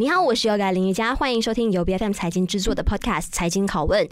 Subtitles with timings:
[0.00, 4.02] 你好，我是 Yoga 林瑜伽，欢迎收听由 BFM 财经制作的 Podcast《财经拷问》。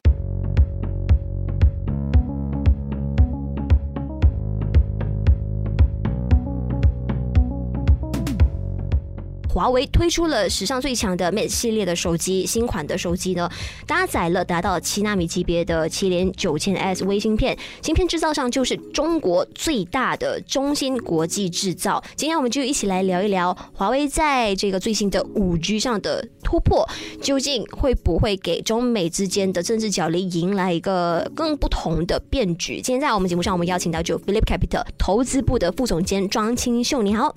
[9.59, 13.51] 华为推出了史上最强的 Mate 系列的手机，新款的手机呢，
[13.89, 22.01] 搭载了达到七纳米级别的麒麟九千 S 微芯片，芯片制造上就是中国最大的中芯国际制造。
[22.15, 26.89] 今天我们就一起来聊一聊华为在这个最新的五 G 上的突破，
[27.21, 32.81] 究竟会不会给中美之间的政治角力迎来一个更不同的变局？
[32.81, 37.35] 今天在我们节目上，我们邀请到就 Philip Capital 投资部的副总监庄清秀，你好。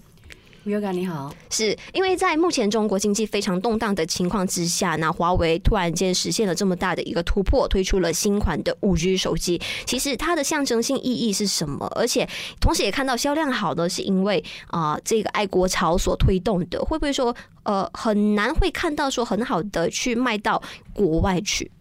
[0.64, 9.60] Yoga 你好，是因为在目前中国经济非常动荡的情况之下，那华为突然间实现了这么大的一个突破，推出了新款的五 G 手机。
[9.88, 11.92] 其实它的象征性意义是什么？
[11.96, 12.30] 而且
[12.60, 20.62] 同时也看到销量好的是因为啊、这个爱国潮所推动的，会不会说呃很难会看到说很好的去卖到
[20.94, 21.72] 国外去？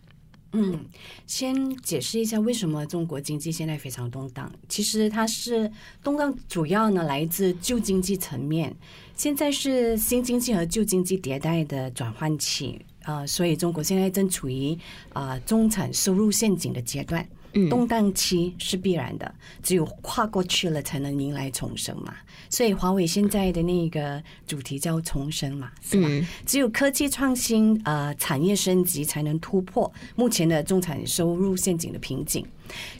[0.53, 0.85] 嗯，
[1.27, 4.51] 先解释一下为什么中国经济现在非常动荡。
[4.69, 5.71] 其实它是
[6.03, 8.75] 动荡主要呢来自旧经济层面，
[9.15, 14.77] 现在是新经济和旧经济迭代的转换期啊、所以中国现在正处于
[15.13, 17.27] 啊、中产收入陷阱的阶段。
[17.69, 22.15] 动荡期是必然的，只有跨过去了，才能迎来重生嘛。
[22.49, 26.09] 所以华为现在的那个主题叫重生嘛，是吧？
[26.45, 32.45] 只有科技创新，呃，产业升级，才能突破目前的中产收入陷阱的瓶颈。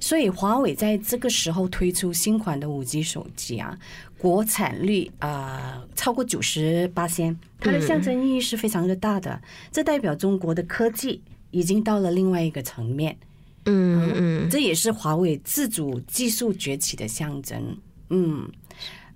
[0.01, 3.77] 所以华为在这个时候推出新款的五 G 手机啊，
[4.19, 9.41] 国产率啊、呃、超过九十八%，它的象征意义是非常的大的。
[9.71, 13.17] 这代表中国的科技已经到了另外一个层面。
[13.65, 17.77] 嗯嗯，这也是华为自主技术崛起的象征。
[18.09, 18.49] 嗯，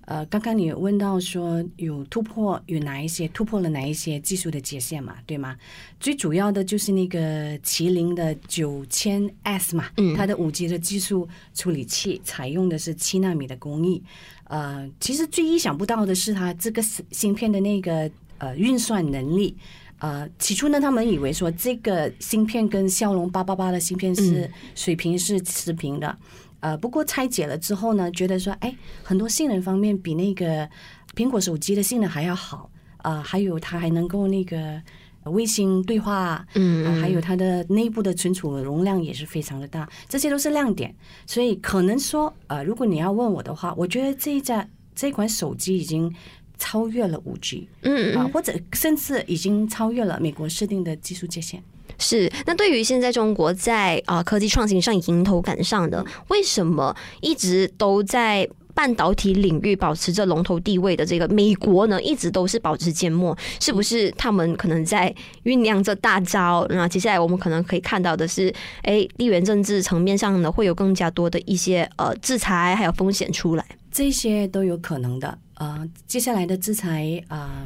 [0.05, 5.17] 呃，刚刚你问到说有突破，有哪一些突破了哪一些技术的界限嘛？
[5.25, 5.57] 对吗？
[5.99, 14.01] 最主要的就是那个麒麟的九千 S 嘛，它的五 G 的技术处理器采用的是七纳米的工艺。
[14.45, 19.57] 呃，其实最意想不到的是，它这个芯片的那个呃运算能力。
[20.05, 26.15] 呃，起初呢，他们以为说这个芯片跟骁龙八八八的芯片是水平是持平的，
[26.59, 28.71] 呃，不过拆解了之后呢，觉得说，哎，
[29.01, 30.69] 很多性能方面比那个
[31.15, 34.79] 苹果手机的性能还要好，啊、呃，还有它还能够那个
[35.23, 40.93] 卫星对话，嗯、呃，还有它的内部的存储容量也是非常的大，这些都是亮点，
[41.25, 46.13] 所以可能说，呃，如果你要问我的话，我觉得这一家这款手机已经。
[46.57, 51.63] 超越了五 G，嗯啊，或者甚至已经超越了美国设定的技术界限。
[51.97, 62.01] 是，那对于现在中国在啊科技创新上迎头赶上的，为什么一直都在半导体领域保持着龙头地位的这个美国呢？
[62.01, 65.15] 一直都是保持缄默，是不是他们可能在
[65.45, 66.67] 酝酿着大招？
[66.69, 75.39] 那接下来我们可能可以看到的是，哎，地缘政治层面上呢，会有更加多的一些呃制裁还有风险出来，这些都有可能的。
[75.55, 77.65] 呃，接下来的制裁啊、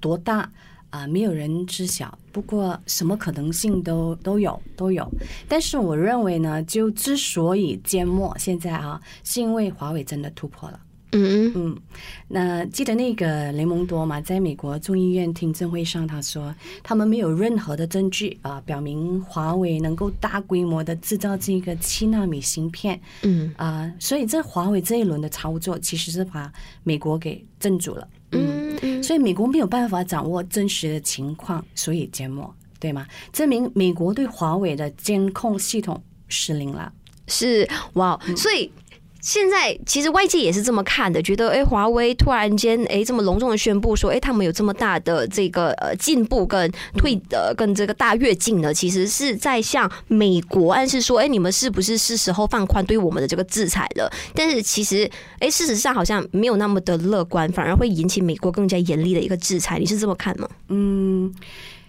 [0.00, 0.50] 多大
[0.90, 2.18] 啊、没有人知晓。
[2.32, 5.08] 不过，什么可能性都都有，都有。
[5.48, 10.80] 但是，我认为呢，就之所以缄默，现在啊，是因为华为真的突破了。
[11.12, 11.76] 嗯嗯，
[12.28, 23.00] 那记得那个雷蒙多嘛，在美国众议院听证会上，他说他们没有任何的证据啊，表明华为能够大规模的制造这个七纳米芯片。
[23.22, 26.52] 嗯啊，所以这华为这一轮的操作，其实是把
[26.84, 28.06] 美国给镇住了。
[28.32, 33.06] 嗯，所以美国没有办法掌握真实的情况，所以缄默，对吗？
[33.32, 36.92] 证明美国对华为的监控系统失灵了。
[37.26, 38.70] 是哇，所以。
[39.20, 54.10] 现在其实外界也是这么看的，觉得哎，华为突然间哎这么隆重的宣布说，哎，他们有这么大的这个呃进步跟退呃跟这个大跃进呢，其实是在向美国暗示说，哎，你们是不是是时候放宽对我们的这个制裁了？
[54.34, 59.78] 但是其实哎，事实上好像没有那么的乐观，反而会引起美国更加严厉的一个制裁。
[59.78, 60.48] 你是这么看吗？
[60.68, 61.34] 嗯。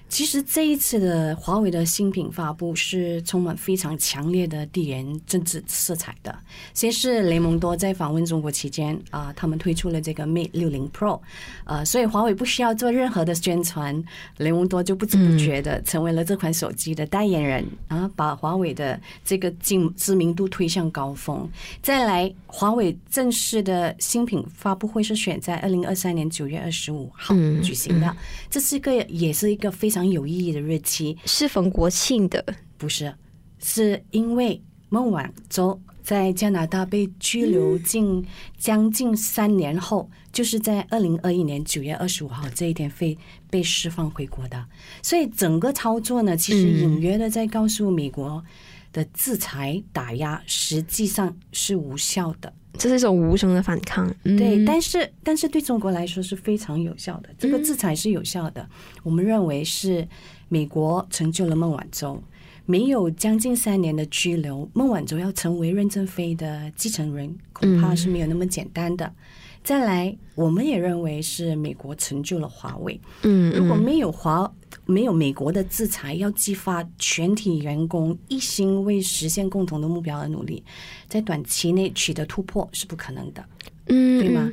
[0.09, 6.35] 其实这一次的华为的新品发布是充满非常强烈的地缘政治色彩的。
[6.73, 11.21] 先是雷蒙多在访问中国期间啊，他们推出了这个 Mate 六零 Pro，
[11.65, 14.03] 呃，所以华为不需要做任何的宣传，
[14.37, 21.47] 雷蒙多就不知不觉的成为了这款手机的代言人啊，把华为的这个知知名度推向高峰。
[21.83, 28.17] 再来，华为正式的新品发布会是选在二零二三年九月二十五号举行的，
[28.49, 29.98] 这是一个也是一个非常。
[30.07, 32.45] 有意义的日期，是逢国庆的，
[32.77, 33.11] 不是，
[33.57, 38.25] 是因为孟晚舟在加拿大被拘留近
[38.57, 43.17] 将近三年后，就是在二零二一年九月二十五号这一天被
[43.49, 44.65] 被释放回国的。
[45.03, 48.43] 所以整个操作呢，其实隐约的在告诉美国
[48.91, 52.51] 的制裁打压实际上是无效的。
[52.77, 58.61] 这是一种无声的反抗，嗯、对，但是但是对中国来说是非常有效的，这个制裁是有效的。
[58.61, 58.69] 嗯、
[59.03, 60.07] 我们认为是
[60.47, 62.21] 美国成就了孟晚舟，
[62.65, 69.05] 没有将近三年的拘留，孟晚舟要成为任正非的继承人，恐怕是没有那么简单的。
[69.05, 69.15] 嗯、
[69.63, 74.49] 再来，我们也认为是美国成就了华为，嗯，如果没有华。
[74.89, 80.63] 没有美国的制裁，要激发全体员工一心为实现共同的目标而努力，
[81.07, 83.45] 在短期内取得突破是不可能的，
[83.85, 84.51] 嗯，对吗？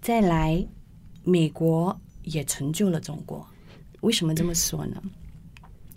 [0.00, 0.64] 再来，
[1.24, 3.44] 美国也成就了中国，
[4.02, 5.02] 为什么这么说呢？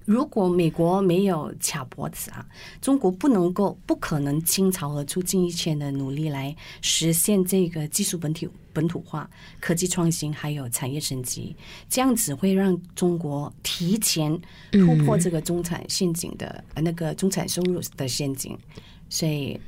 [0.06, 2.46] 如果美国没有卡脖子啊，
[2.80, 9.28] 中国不能够、不可能倾巢而出，尽一切的努力来实现这个技术本体本土化、
[9.60, 11.56] 科技创新还有产业升级，
[11.90, 14.40] 这样子会让中国提前
[14.72, 18.58] 突破这个中产陷阱的、嗯、那个中产收入的陷阱，
[19.10, 19.60] 所以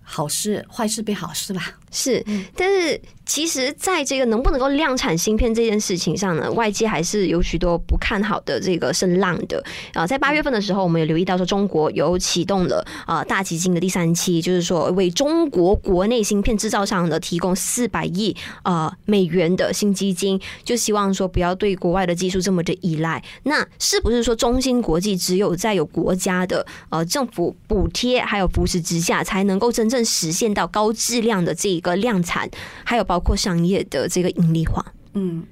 [0.00, 1.78] 好事坏事变好事吧。
[1.90, 2.24] 是，
[2.56, 3.00] 但是。
[3.26, 9.62] 其实，在这个能不能够量产芯片这件事情上呢，外界还是有许多不看好的这个声浪的
[9.94, 10.04] 啊。
[10.04, 18.34] 在八月份的时候，我们有留意到说，中国有启动了啊大基金的第三期，就是说为中国国内芯片制造商呢提供四百亿
[18.64, 23.22] 啊美元的新基金，就希望说不要对国外的技术这么的依赖。
[23.44, 32.50] 那是不是说中芯国际只有在有国家的呃政府补贴还有扶持之下，才能够真正实现到高质量的这个量产，
[32.84, 33.18] 还有包。
[33.20, 34.82] 括商业的这个盈利化，
[35.12, 35.46] 嗯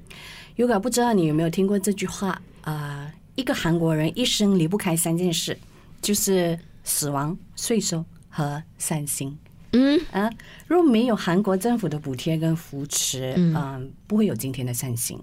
[0.56, 2.30] ，Yoga 不知道你有没有听过这句话
[2.62, 3.12] 啊、呃？
[3.36, 5.56] 一个韩国人一生离不开三件事，
[6.00, 9.38] 就是死亡、税收和三星。
[9.72, 10.30] 嗯啊，
[10.66, 15.22] 如果没有韩国政府的补贴跟扶持，嗯、呃，不会有今天的三星。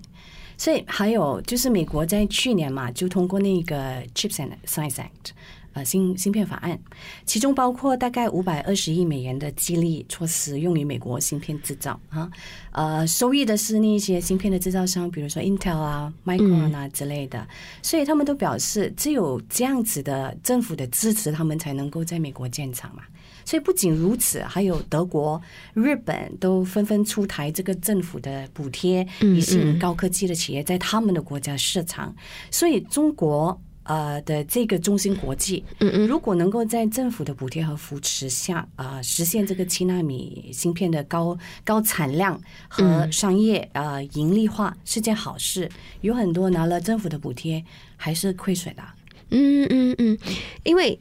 [0.57, 5.31] 所以还有就是美国在去年嘛，就通过那个 Chips and Science Act。
[5.75, 6.79] 呃，芯芯片法案，
[7.25, 12.31] 其中包括大概五百二十亿美元的激励措施，用于美国芯片制造啊。
[12.71, 17.45] 呃，收益的是那些芯片的制造商，比如说 Intel 啊、Micron 啊之类的。
[17.81, 23.03] 所以他们都表示，只有这样子的政府的支持，他们才能够在美国建厂嘛。
[23.43, 25.41] 所以不仅如此，还有德国、
[25.73, 32.15] 日本都纷纷出台这个政府的补贴，以吸引高科技的企业在他们的国家市场。
[32.49, 33.61] 所以中国。
[33.85, 45.69] 呃的这个中芯国际，嗯嗯如果能够在政府的补贴和扶持下，呃，实现这个七纳米芯片的高高产量和商业呃盈利化，是件好事。
[46.01, 47.63] 有很多拿了政府的补贴
[47.95, 48.83] 还是亏损的。
[49.29, 50.17] 嗯嗯嗯，
[50.63, 50.99] 因为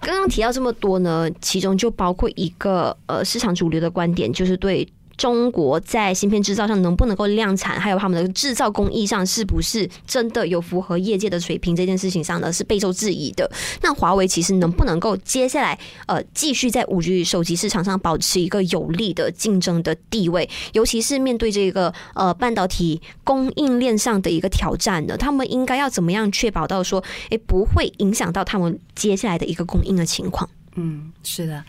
[0.00, 4.86] 刚刚提到这么多呢，其中就包括一个呃市场主流的观点，就是对。
[5.16, 13.50] 中国在芯片制造上能不能够量产，还有他们的制造工艺上是不是真的有符合业界的水平，这件事情上呢是备受质疑的。
[13.82, 25.16] 那华为其实能不能够接下来呃继续在五 G 手机市场上保持一个有利的竞争的地位，尤其是面对这个呃半导体供应链上的一个挑战呢？
[25.16, 30.48] 他们应该要怎么样确保到说，诶不会影响到他们接下来的一个供应的情况？
[30.74, 31.64] 嗯，是的，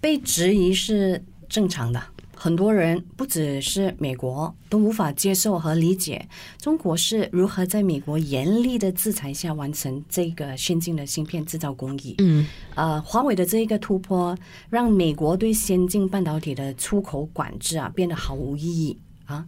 [0.00, 2.02] 被质疑是正常的。
[2.40, 6.24] 很多人不只是美国都无法接受和理解
[6.60, 12.14] 中国是如何在美国严厉的制裁下完成这个先进的芯片制造工艺。
[12.18, 14.38] 嗯，呃，华为的这一个突破
[14.70, 19.44] 让美国对先进半导体的出口管制啊变得毫无意义啊。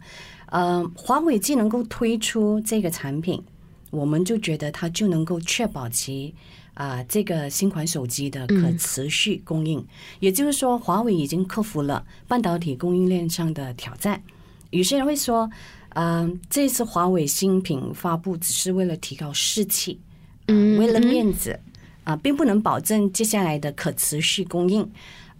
[0.47, 3.41] 呃，华为既能够推出这个产品，
[3.89, 6.35] 我们就觉得它就能够确保其。
[6.73, 9.85] 啊，这个新款手机的可持续供应，
[10.19, 14.21] 也就是说，华为已经克服了半导体供应链上的挑战。
[14.69, 15.49] 有些人会说，
[15.89, 19.99] 嗯，这次华为新品发布只是为了提高士气，
[20.47, 21.59] 嗯，为了面子，
[22.05, 24.89] 啊，并不能保证接下来的可持续供应。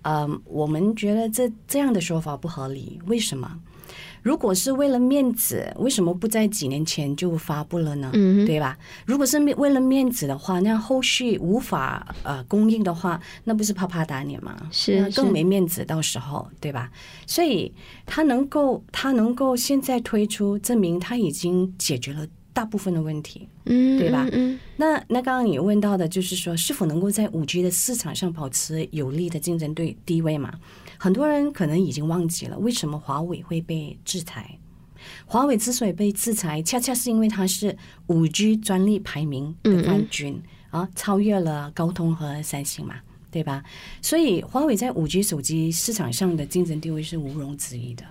[0.04, 3.00] 嗯，我们觉得这这样的说法不合理。
[3.06, 3.60] 为什么？
[4.22, 8.12] 如果是为了面子，为什么不在几年前就发布了呢？
[8.14, 8.78] 嗯，对吧？
[9.06, 14.56] 如果是为了面子的话，那后续无法呃供应的话，那不是啪啪打脸吗？
[14.72, 16.92] 是，那更没面子，到时候对吧？
[17.26, 17.74] 所以
[18.06, 24.28] 他能够他能够现在推出，证明他已经解决了大部分的问题，嗯，对吧？
[24.34, 30.54] 嗯，那那刚刚你问到的就是说，是否能够在五 G 的市场上保持有利的竞争对地位嘛？
[31.02, 34.56] 很多人可能已经忘记了为什么华为会被制裁。
[35.26, 40.40] 华为之所以被制裁，恰恰是因为它是五 G 专利排名的冠军
[40.70, 42.98] 啊，超越了高通和三星嘛，
[43.32, 43.64] 对吧？
[44.00, 48.06] 所以华为在五 G 手机市场上的竞争地位是毋庸置疑的。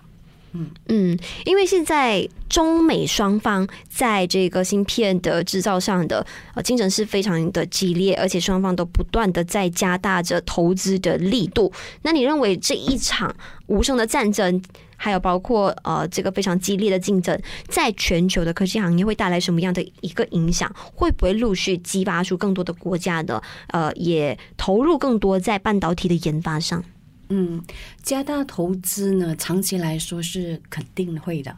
[0.53, 11.73] 嗯嗯，因为现在中美双方在这个芯片的制造上的呃竞争是非常的激烈，而且双方都不断的在加大着投资的力度。
[12.03, 13.33] 那你认为这一场
[13.67, 14.61] 无声的战争，
[14.97, 20.75] 还有包括呃这个非常激烈的竞争，在全球的科技行业会带来什么样的一个影响？
[20.97, 26.83] 会不会陆续激发出更多的国家的呃也投入更多在半导体的研发上？
[27.31, 27.63] 嗯，
[28.03, 31.57] 加大投资呢，长期来说是肯定会的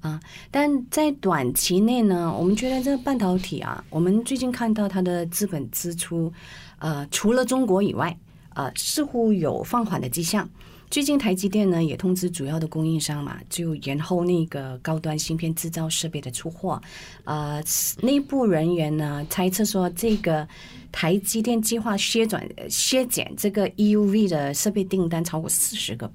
[0.00, 0.18] 啊。
[0.50, 6.32] 但在短期内呢，我们觉得这个半导体啊，我们最近看到它的资本支出，
[6.78, 8.16] 呃，除了中国以外，
[8.54, 10.48] 呃，似乎有放缓的迹象。
[10.90, 16.82] 最近台积电呢也通知主要的供应商嘛，就延后那个高端芯片制造设备的出货。
[17.22, 17.62] 呃，
[18.02, 20.46] 内部人员呢猜测说，这个
[20.90, 26.10] 台积电计划削转削减这个 EUV 的设备订单超过四十个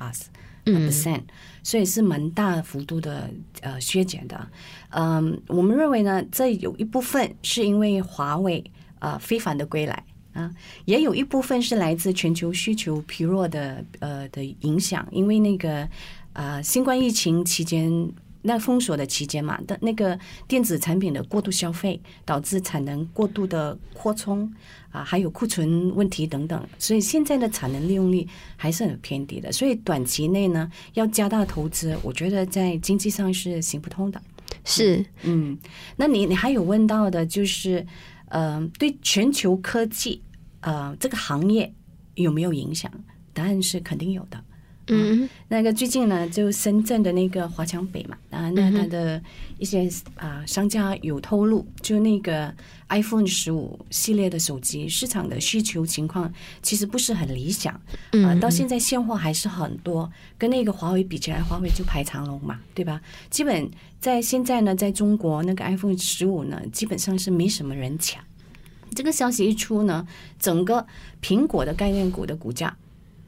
[0.66, 1.22] percent，
[1.64, 3.30] 所以是蛮大幅度的
[3.62, 4.46] 呃削减的。
[4.90, 8.62] 嗯，我们认为呢，这有一部分是因为华为
[9.00, 10.04] 呃非凡的归来。
[10.36, 10.52] 啊，
[10.84, 15.80] 也有一部分是来自全球需求疲弱的呃的影响，因为那个
[16.34, 18.12] 啊、呃、新冠疫情期间
[18.42, 24.54] 那封锁的期间嘛的那个电子产品的过度消费，导致产能过度的扩充
[24.92, 28.28] 啊，还有库存问题等等，所以现在的产能利用率
[28.58, 34.22] 还是很偏低的，所以短期内呢要加大投资，我觉得在经济上是行不通的。
[34.66, 35.58] 是，嗯，
[35.96, 37.88] 那你你还有问到的就是。
[38.30, 40.20] 呃，对全球科技，
[40.66, 41.72] 呃，这个行业
[42.16, 42.92] 有没有影响？
[43.34, 44.44] 答案是肯定有的。
[44.88, 49.22] 嗯，那个最近呢，就深圳的那个华强北嘛，啊，那它的
[49.60, 52.54] 一些啊商家有透露，就那个
[52.90, 56.32] iPhone 十五系列的手机市场的需求情况
[56.62, 57.74] 其实不是很理想。
[58.24, 63.00] 啊，到现在现货还是很多，跟那个华为比起来，华为就排长龙嘛，对吧？
[63.30, 63.70] 基本
[64.00, 68.24] 在现在呢，在中国那个 iPhone 十五呢，基本上是没什么人抢。
[68.96, 70.08] 这个消息一出呢，
[70.40, 70.88] 整个
[71.22, 72.76] 苹果的概念股的股价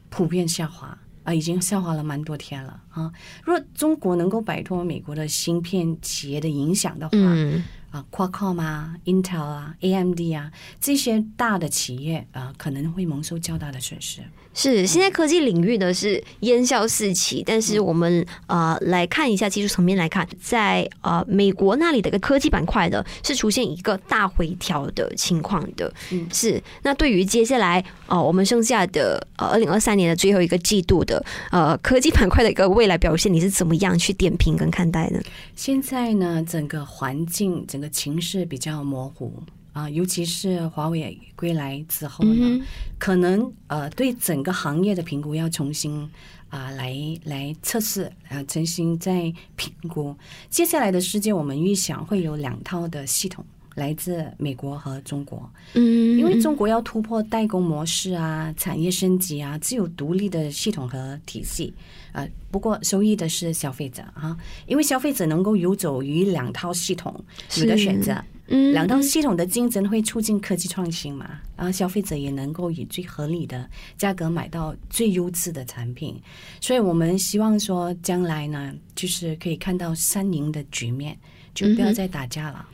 [0.08, 0.98] 普遍下滑。
[1.24, 3.12] 啊，已经下滑了蛮多天了啊！
[3.44, 14.20] 若中国能够摆脱美国的芯片企业的影响的话，嗯、啊，Qualcomm 啊、Intel 啊、AMD 啊这些大的企业啊，可能会蒙受较大的损失。
[14.54, 25.92] 是，现在科技领域呢是烟消四起，但是我们呃来看一下技术层面来看，在呃美国那里的一个科技板块的是出现一个大回调的情况的。
[26.10, 26.60] 嗯，是。
[26.82, 35.20] 那对于接下来呃我们剩下的呃二零二三年的最后一个季度的呃科技板块的一个未来表现，你是怎么样去点评跟看待呢？
[35.54, 39.42] 现在呢，整个环境、整个情势比较模糊。
[39.74, 42.62] 啊，尤其是华为归来之后呢，嗯、
[42.98, 46.00] 可能呃对整个行业的评估要重新
[46.48, 50.16] 啊、呃、来来测试啊，重新再评估。
[50.50, 53.44] 接下来的世界，我们预想会有两套的系统，
[53.78, 55.50] 来自美国和中国。
[55.74, 61.72] 嗯，因为中国要突破代工模式啊，产业升级啊，只有独立的系统和体系
[62.12, 62.30] 啊、呃。
[62.50, 67.14] 不过受益的是消费者啊，因为消费者能够游走于两套系统，
[67.56, 68.16] 有的选择。
[68.50, 71.38] 嗯，两套系统的竞争会促进科技创新嘛？
[71.54, 73.68] 然后消费者也能够以最合理的
[73.98, 76.18] 价格买到最优质的产品，
[76.58, 81.14] 所以我们希望说将来呢，就是可以看到三赢的局面，
[81.54, 82.66] 就不要再打架了。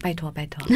[0.00, 0.66] 拜托，拜托。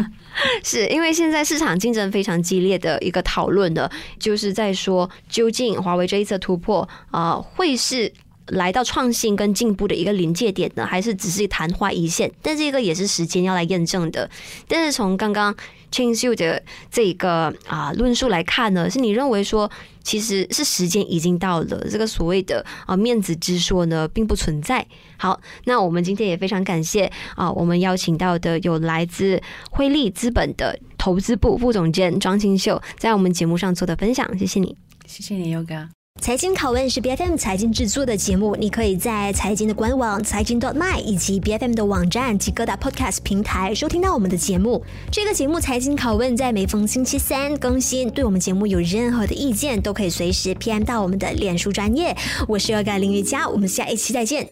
[0.62, 8.12] 是因为现在市场竞争非常激烈的一个讨论的，就是在说究竟华为这一次突破啊、会是。
[8.50, 12.30] 来到创新跟进步的一个临界点呢，还是只是昙花一现？
[12.40, 14.30] 但这个也是时间要来验证的。
[14.68, 15.52] 但是从刚刚
[15.96, 19.70] Ching Siu 的这个啊论述来看呢，是你认为说
[20.02, 24.86] 其实是时间已经到了，这个所谓的啊面子之说呢并不存在。
[25.16, 34.76] 好，那我们今天也非常感谢啊，我们邀请到的有来自辉力资本的投资部副总监庄清秀，在我们节目上做的分享，谢谢你，
[35.06, 35.95] 谢谢你，Yoga。
[36.18, 44.82] 财经拷问是 BFM 财经制作的节目，你可以在财经的官网财经 .dot.my 以及 BFM 的网站及各大 Podcast 平台收听到我们的节目。
[45.12, 48.10] 这个节目财经拷问在每逢星期三更新。
[48.10, 52.16] 对我们节目有任何的意见，都可以随时 PM 到我们的脸书专业。
[52.48, 54.48] 我是 Yoga 林瑜伽，我们下一期再见。